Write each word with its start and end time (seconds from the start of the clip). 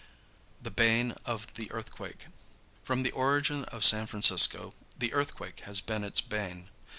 THE 0.59 0.71
BANE 0.71 1.11
OF 1.27 1.53
THE 1.53 1.71
EARTHQUAKE. 1.71 2.25
From 2.83 3.03
the 3.03 3.11
origin 3.11 3.65
of 3.65 3.83
San 3.85 4.07
Francisco 4.07 4.73
the 4.97 5.13
earthquake 5.13 5.59
has 5.65 5.79
been 5.79 6.03
its 6.03 6.21
bane. 6.21 6.69